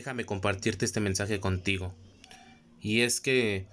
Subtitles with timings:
[0.00, 1.94] Déjame compartirte este mensaje contigo.
[2.80, 3.66] Y es que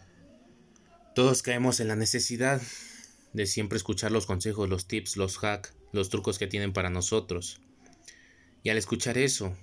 [1.16, 2.62] todos caemos en la necesidad
[3.32, 7.62] de siempre escuchar los consejos, los tips, los hacks, los trucos que tienen para nosotros.
[8.62, 9.56] Y al escuchar eso,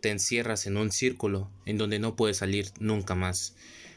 [0.00, 3.56] te encierras en un círculo en donde no puedes salir nunca más,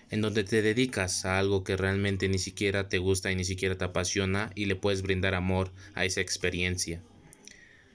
[0.09, 3.77] en donde te dedicas a algo que realmente ni siquiera te gusta y ni siquiera
[3.77, 7.03] te apasiona y le puedes brindar amor a esa experiencia.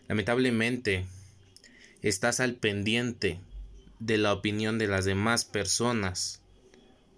[0.06, 1.04] Lamentablemente,
[2.00, 3.40] estás al pendiente
[3.98, 6.43] de la opinión de las demás personas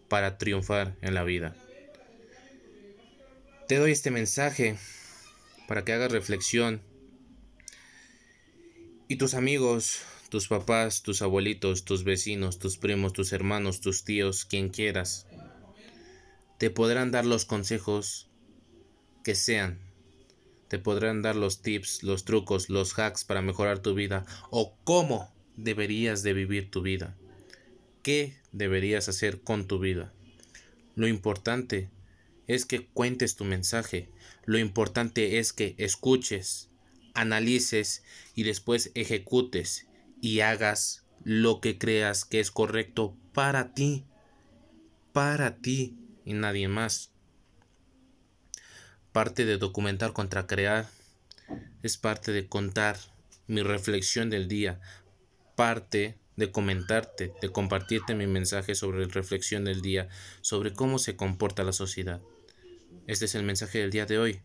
[0.09, 1.55] para triunfar en la vida.
[3.67, 4.79] Te doy este mensaje
[5.67, 6.81] para que hagas reflexión
[9.09, 14.45] y tus amigos, tus papás, tus abuelitos, tus vecinos, tus primos, tus hermanos, tus tíos,
[14.45, 15.27] quien quieras,
[16.59, 18.29] te podrán dar los consejos
[19.25, 19.79] que sean.
[20.69, 25.33] Te podrán dar los tips, los trucos, los hacks para mejorar tu vida o cómo
[25.59, 27.17] deberías de vivir tu vida?
[28.03, 30.13] ¿Qué deberías hacer con tu vida?
[30.95, 31.91] Lo importante
[32.47, 34.09] es que cuentes tu mensaje.
[34.45, 36.71] Lo importante es que escuches,
[37.15, 38.03] analices
[38.35, 39.87] y después ejecutes
[40.21, 44.07] y hagas lo que creas que es correcto para ti,
[45.13, 47.11] para ti y nadie más.
[49.13, 50.89] Parte de documentar contra crear
[51.83, 52.99] es parte de contar
[53.47, 54.81] mi reflexión del día,
[55.59, 60.09] parte de comentarte, de compartirte mi mensaje sobre reflexión del día,
[60.41, 62.21] sobre cómo se comporta la sociedad.
[63.09, 64.41] Este es el mensaje del día de hoy.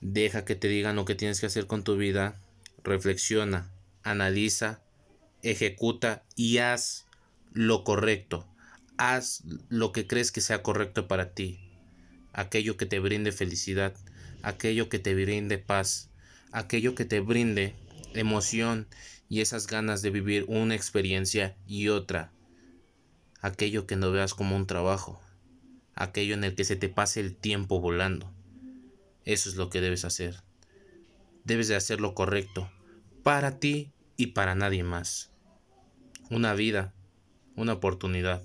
[0.00, 2.40] Deja que te digan lo que tienes que hacer con tu vida,
[2.84, 3.70] reflexiona,
[4.02, 4.80] analiza,
[5.42, 7.04] ejecuta y haz
[7.52, 8.48] lo correcto.
[8.96, 11.60] Haz lo que crees que sea correcto para ti.
[12.32, 13.94] Aquello que te brinde felicidad,
[14.40, 16.08] aquello que te brinde paz,
[16.50, 17.74] aquello que te brinde
[18.14, 18.86] emoción
[19.28, 22.32] y esas ganas de vivir una experiencia y otra.
[23.40, 25.20] Aquello que no veas como un trabajo,
[25.94, 28.32] aquello en el que se te pase el tiempo volando.
[29.24, 30.42] Eso es lo que debes hacer.
[31.44, 32.70] Debes de hacer lo correcto,
[33.22, 35.30] para ti y para nadie más.
[36.30, 36.94] Una vida,
[37.56, 38.42] una oportunidad.